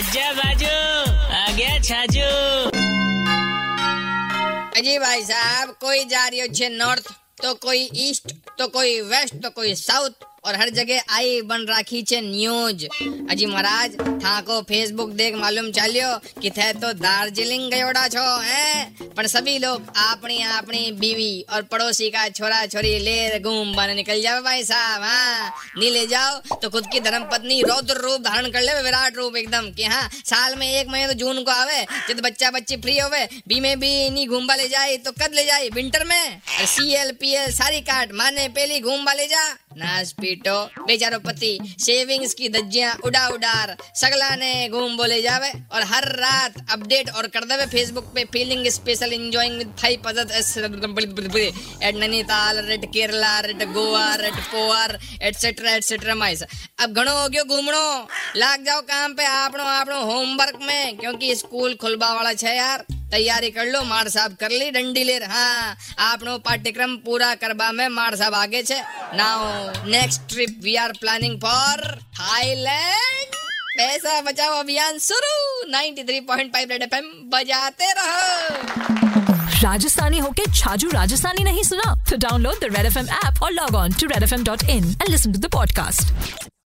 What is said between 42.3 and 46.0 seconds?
की दज्जियाँ उड़ा उड़ार। सगला ने घूम बोले जावे और